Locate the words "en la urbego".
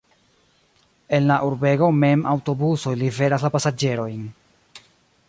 1.17-1.91